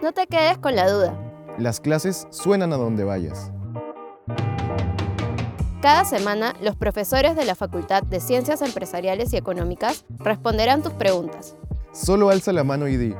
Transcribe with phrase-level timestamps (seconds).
[0.00, 1.18] No te quedes con la duda.
[1.58, 3.50] Las clases suenan a donde vayas.
[5.82, 11.56] Cada semana, los profesores de la Facultad de Ciencias Empresariales y Económicas responderán tus preguntas.
[11.92, 13.14] Solo alza la mano y di.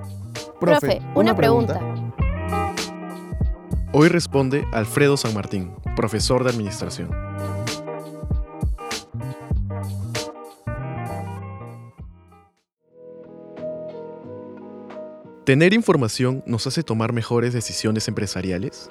[0.60, 1.80] Profe, una, pregunta.
[3.92, 7.27] Hoy responde Alfredo San Martín, profesor de Administración.
[15.48, 18.86] ¿Tener información nos hace tomar mejores decisiones empresariales?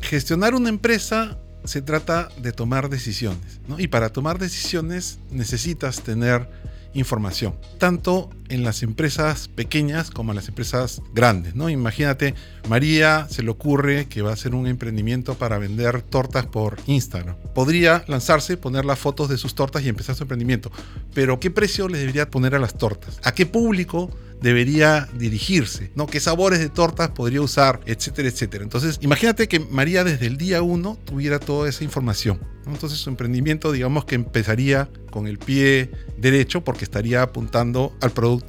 [0.00, 3.78] Gestionar una empresa se trata de tomar decisiones, ¿no?
[3.78, 6.48] Y para tomar decisiones necesitas tener
[6.94, 11.70] información, tanto en las empresas pequeñas como en las empresas grandes, ¿no?
[11.70, 12.34] Imagínate,
[12.68, 17.34] María se le ocurre que va a hacer un emprendimiento para vender tortas por Instagram.
[17.54, 20.70] Podría lanzarse, poner las fotos de sus tortas y empezar su emprendimiento,
[21.14, 23.18] pero ¿qué precio le debería poner a las tortas?
[23.24, 24.10] ¿A qué público
[24.42, 26.06] debería dirigirse, ¿no?
[26.06, 28.64] ¿Qué sabores de tortas podría usar, etcétera, etcétera?
[28.64, 32.40] Entonces, imagínate que María desde el día uno tuviera toda esa información.
[32.66, 38.41] Entonces su emprendimiento, digamos que empezaría con el pie derecho porque estaría apuntando al producto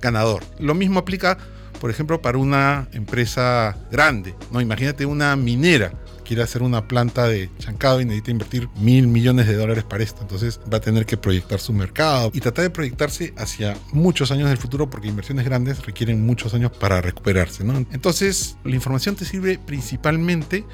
[0.00, 0.42] ganador.
[0.58, 1.38] Lo mismo aplica,
[1.80, 4.60] por ejemplo, para una empresa grande, ¿no?
[4.60, 9.54] Imagínate una minera quiere hacer una planta de chancado y necesita invertir mil millones de
[9.54, 10.22] dólares para esto.
[10.22, 14.48] Entonces va a tener que proyectar su mercado y tratar de proyectarse hacia muchos años
[14.48, 17.64] del futuro porque inversiones grandes requieren muchos años para recuperarse.
[17.64, 17.76] ¿no?
[17.92, 20.64] Entonces la información te sirve principalmente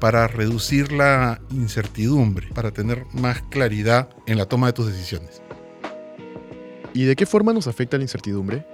[0.00, 5.42] para reducir la incertidumbre, para tener más claridad en la toma de tus decisiones.
[6.94, 8.64] ¿Y de qué forma nos afecta la incertidumbre?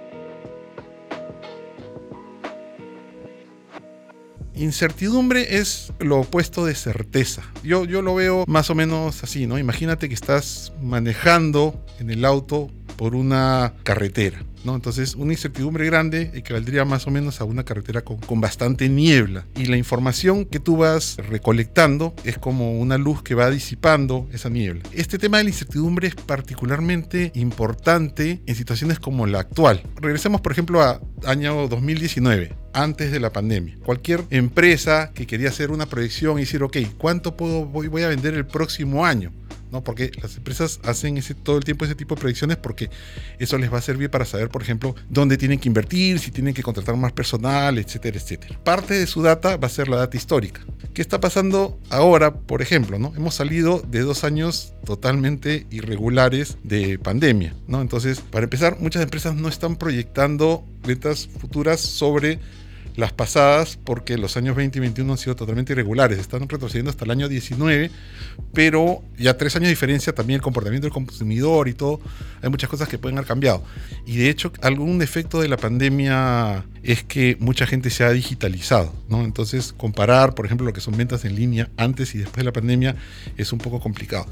[4.55, 7.43] Incertidumbre es lo opuesto de certeza.
[7.61, 9.59] Yo, yo lo veo más o menos así, ¿no?
[9.59, 14.43] Imagínate que estás manejando en el auto por una carretera.
[14.63, 14.75] ¿no?
[14.75, 19.45] Entonces, una incertidumbre grande equivaldría más o menos a una carretera con, con, bastante niebla.
[19.55, 24.49] Y la información que tú vas recolectando es como una luz que va disipando esa
[24.49, 24.81] niebla.
[24.91, 29.83] Este tema de la incertidumbre es particularmente importante en situaciones como la actual.
[30.01, 33.77] Regresemos, por ejemplo, a año 2019 antes de la pandemia.
[33.85, 38.09] Cualquier empresa que quería hacer una proyección y decir, ok, ¿cuánto puedo, voy, voy a
[38.09, 39.31] vender el próximo año?
[39.83, 42.89] Porque las empresas hacen ese, todo el tiempo ese tipo de proyecciones porque
[43.39, 46.53] eso les va a servir para saber, por ejemplo, dónde tienen que invertir, si tienen
[46.53, 48.59] que contratar más personal, etcétera, etcétera.
[48.63, 50.61] Parte de su data va a ser la data histórica.
[50.93, 52.99] ¿Qué está pasando ahora, por ejemplo?
[52.99, 53.13] ¿no?
[53.15, 57.55] Hemos salido de dos años totalmente irregulares de pandemia.
[57.67, 57.81] ¿no?
[57.81, 62.39] Entonces, para empezar, muchas empresas no están proyectando ventas futuras sobre
[62.95, 67.05] las pasadas porque los años 20 y 21 han sido totalmente irregulares, están retrocediendo hasta
[67.05, 67.91] el año 19,
[68.53, 71.99] pero ya tres años de diferencia también el comportamiento del consumidor y todo,
[72.41, 73.63] hay muchas cosas que pueden haber cambiado.
[74.05, 78.93] Y de hecho, algún efecto de la pandemia es que mucha gente se ha digitalizado,
[79.09, 79.23] ¿no?
[79.23, 82.53] Entonces, comparar, por ejemplo, lo que son ventas en línea antes y después de la
[82.53, 82.95] pandemia
[83.37, 84.27] es un poco complicado.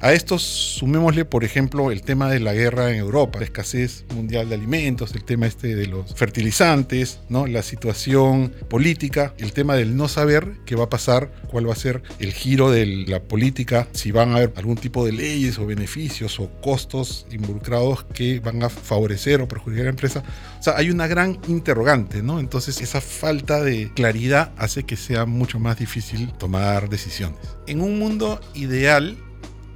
[0.00, 4.48] A esto sumémosle, por ejemplo, el tema de la guerra en Europa, la escasez mundial
[4.48, 7.46] de alimentos, el tema este de los fertilizantes, ¿no?
[7.46, 11.76] La situación política, el tema del no saber qué va a pasar, cuál va a
[11.76, 15.66] ser el giro de la política, si van a haber algún tipo de leyes o
[15.66, 20.24] beneficios o costos involucrados que van a favorecer o perjudicar a la empresa.
[20.58, 22.40] O sea, hay una gran interrogante, ¿no?
[22.40, 27.38] Entonces, esa falta de claridad hace que sea mucho más difícil tomar decisiones.
[27.66, 29.18] En un mundo ideal,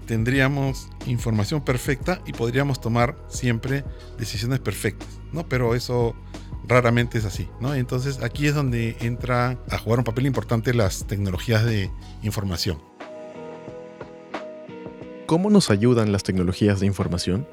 [0.07, 3.85] tendríamos información perfecta y podríamos tomar siempre
[4.19, 5.47] decisiones perfectas, ¿no?
[5.47, 6.15] Pero eso
[6.67, 7.75] raramente es así, ¿no?
[7.75, 11.91] Entonces aquí es donde entra a jugar un papel importante las tecnologías de
[12.23, 12.79] información.
[15.27, 17.47] ¿Cómo nos ayudan las tecnologías de información?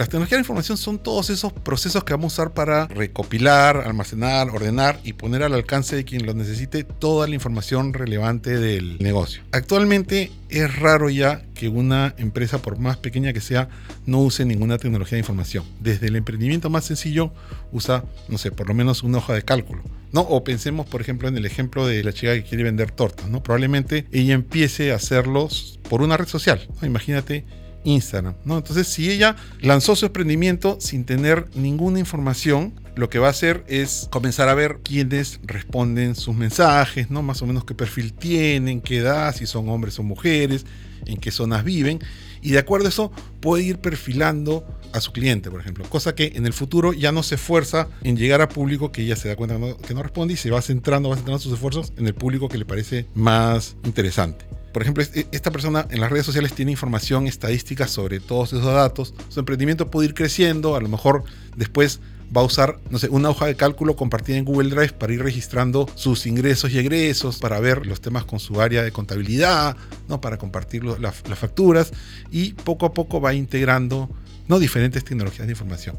[0.00, 4.48] Las tecnologías de información son todos esos procesos que vamos a usar para recopilar, almacenar,
[4.48, 9.42] ordenar y poner al alcance de quien lo necesite toda la información relevante del negocio.
[9.52, 13.68] Actualmente es raro ya que una empresa, por más pequeña que sea,
[14.06, 15.66] no use ninguna tecnología de información.
[15.80, 17.34] Desde el emprendimiento más sencillo
[17.70, 19.82] usa, no sé, por lo menos una hoja de cálculo.
[20.12, 20.22] ¿no?
[20.22, 23.28] O pensemos, por ejemplo, en el ejemplo de la chica que quiere vender tortas.
[23.28, 23.42] ¿no?
[23.42, 26.66] Probablemente ella empiece a hacerlos por una red social.
[26.80, 27.44] Imagínate
[27.84, 28.58] Instagram, ¿no?
[28.58, 33.64] Entonces, si ella lanzó su emprendimiento sin tener ninguna información, lo que va a hacer
[33.66, 37.22] es comenzar a ver quiénes responden sus mensajes, ¿no?
[37.22, 40.66] Más o menos qué perfil tienen, qué edad, si son hombres o mujeres,
[41.06, 42.00] en qué zonas viven.
[42.42, 45.84] Y de acuerdo a eso puede ir perfilando a su cliente, por ejemplo.
[45.88, 49.16] Cosa que en el futuro ya no se esfuerza en llegar a público que ella
[49.16, 49.56] se da cuenta
[49.86, 52.58] que no responde y se va centrando, va centrando sus esfuerzos en el público que
[52.58, 54.59] le parece más interesante.
[54.72, 58.72] Por ejemplo, es- esta persona en las redes sociales tiene información estadística sobre todos esos
[58.72, 59.14] datos.
[59.28, 61.24] Su emprendimiento puede ir creciendo, a lo mejor
[61.56, 62.00] después
[62.36, 65.20] va a usar, no sé, una hoja de cálculo compartida en Google Drive para ir
[65.20, 69.76] registrando sus ingresos y egresos, para ver los temas con su área de contabilidad,
[70.08, 70.20] ¿no?
[70.20, 71.90] para compartir las facturas
[72.30, 74.08] y poco a poco va integrando
[74.46, 74.60] ¿no?
[74.60, 75.96] diferentes tecnologías de información.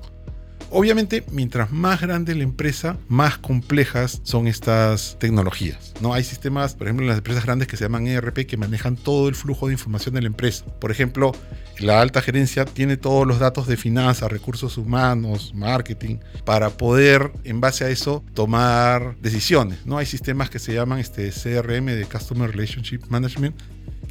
[0.74, 5.94] Obviamente, mientras más grande la empresa, más complejas son estas tecnologías.
[6.00, 6.14] ¿no?
[6.14, 9.28] Hay sistemas, por ejemplo, en las empresas grandes que se llaman ERP que manejan todo
[9.28, 10.64] el flujo de información de la empresa.
[10.80, 11.34] Por ejemplo,
[11.80, 17.60] la alta gerencia tiene todos los datos de finanzas, recursos humanos, marketing, para poder, en
[17.60, 19.86] base a eso, tomar decisiones.
[19.86, 19.98] ¿no?
[19.98, 23.56] Hay sistemas que se llaman este, CRM de Customer Relationship Management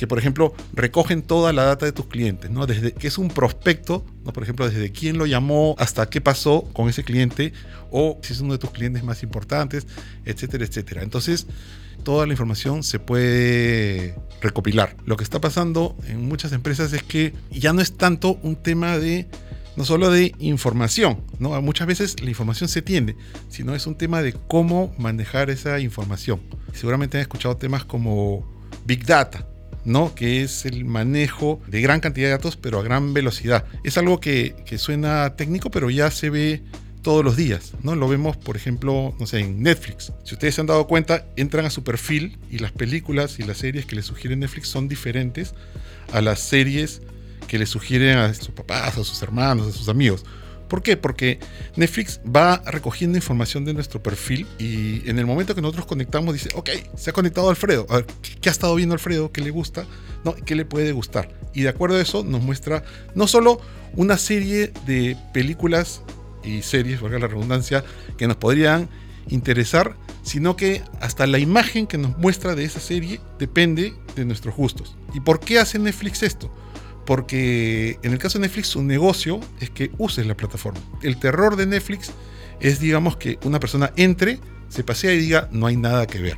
[0.01, 2.67] que por ejemplo recogen toda la data de tus clientes, ¿no?
[2.67, 4.33] Desde que es un prospecto, ¿no?
[4.33, 7.53] Por ejemplo, desde quién lo llamó hasta qué pasó con ese cliente
[7.91, 9.87] o si es uno de tus clientes más importantes,
[10.25, 11.03] etcétera, etcétera.
[11.03, 11.47] Entonces,
[12.03, 14.97] toda la información se puede recopilar.
[15.05, 18.97] Lo que está pasando en muchas empresas es que ya no es tanto un tema
[18.97, 19.29] de
[19.77, 21.61] no solo de información, ¿no?
[21.61, 23.17] Muchas veces la información se tiende,
[23.51, 26.41] sino es un tema de cómo manejar esa información.
[26.73, 28.49] Seguramente han escuchado temas como
[28.87, 29.47] Big Data,
[29.85, 30.15] ¿no?
[30.15, 33.65] que es el manejo de gran cantidad de datos, pero a gran velocidad.
[33.85, 36.63] Es algo que, que suena técnico, pero ya se ve
[37.03, 37.97] todos los días, ¿no?
[37.97, 40.13] Lo vemos, por ejemplo, no sé, en Netflix.
[40.25, 43.59] Si ustedes se han dado cuenta, entran a su perfil y las películas y las
[43.59, 45.55] series que les sugiere Netflix son diferentes
[46.13, 47.01] a las series
[47.49, 50.25] que les sugieren a sus papás, a sus hermanos, a sus amigos.
[50.71, 50.97] ¿Por qué?
[50.97, 51.41] Porque
[51.75, 56.49] Netflix va recogiendo información de nuestro perfil y en el momento que nosotros conectamos dice,
[56.55, 57.87] ok, se ha conectado Alfredo.
[57.91, 58.07] A ver,
[58.41, 59.33] ¿qué ha estado viendo Alfredo?
[59.33, 59.85] ¿Qué le gusta?
[60.45, 61.29] ¿qué le puede gustar?
[61.55, 62.85] Y de acuerdo a eso nos muestra
[63.15, 63.61] no solo
[63.97, 66.03] una serie de películas
[66.45, 67.85] y series, valga la redundancia,
[68.17, 68.89] que nos podrían
[69.29, 74.55] interesar, sino que hasta la imagen que nos muestra de esa serie depende de nuestros
[74.55, 74.95] gustos.
[75.15, 76.53] ¿Y por qué hace Netflix esto?
[77.11, 80.79] Porque en el caso de Netflix su negocio es que uses la plataforma.
[81.03, 82.13] El terror de Netflix
[82.61, 86.37] es, digamos, que una persona entre, se pasea y diga, no hay nada que ver.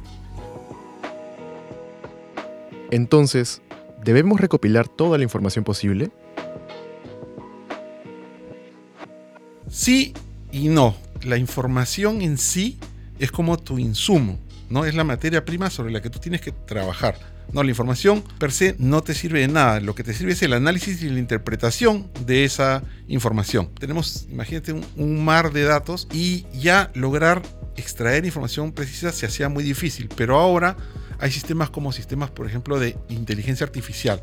[2.90, 3.60] Entonces,
[4.02, 6.10] ¿debemos recopilar toda la información posible?
[9.68, 10.14] Sí
[10.52, 10.96] y no.
[11.22, 12.78] La información en sí
[13.18, 14.38] es como tu insumo,
[14.70, 14.86] ¿no?
[14.86, 17.31] Es la materia prima sobre la que tú tienes que trabajar.
[17.52, 19.80] No, la información per se no te sirve de nada.
[19.80, 23.70] Lo que te sirve es el análisis y la interpretación de esa información.
[23.78, 27.42] Tenemos, imagínate, un, mar de datos y ya lograr
[27.76, 30.08] extraer información precisa se hacía muy difícil.
[30.16, 30.76] Pero ahora
[31.18, 34.22] hay sistemas como sistemas, por ejemplo, de inteligencia artificial.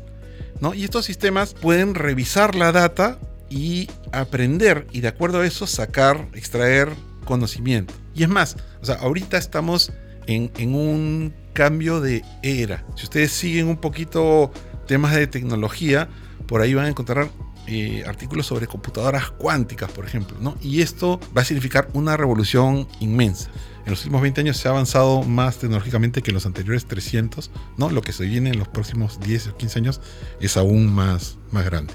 [0.60, 0.74] ¿no?
[0.74, 3.18] Y estos sistemas pueden revisar la data
[3.48, 6.88] y aprender y de acuerdo a eso sacar, extraer
[7.24, 7.94] conocimiento.
[8.14, 9.92] Y es más, o sea, ahorita estamos
[10.26, 12.84] en, un cambio de era.
[12.96, 14.52] Si ustedes siguen un poquito
[14.86, 16.08] temas de tecnología,
[16.46, 17.28] por ahí van a encontrar
[17.66, 20.56] eh, artículos sobre computadoras cuánticas, por ejemplo, ¿no?
[20.60, 23.50] Y esto va a significar una revolución inmensa.
[23.84, 27.50] En los últimos 20 años se ha avanzado más tecnológicamente que en los anteriores 300,
[27.76, 27.90] ¿no?
[27.90, 30.00] Lo que se viene en los próximos 10 o 15 años
[30.40, 31.94] es aún más, más grande.